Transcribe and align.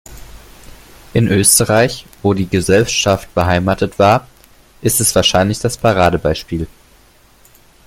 In 1.13 1.27
Österreich, 1.27 2.07
wo 2.23 2.33
die 2.33 2.47
Gesellschaft 2.47 3.31
beheimatet 3.35 3.99
war, 3.99 4.27
ist 4.81 4.99
es 4.99 5.13
wahrscheinlich 5.13 5.59
das 5.59 5.77
Paradebeispiel. 5.77 6.65